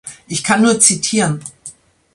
Ich 0.27 0.43
kann 0.43 0.63
nur 0.63 0.79
zitieren. 0.79 1.43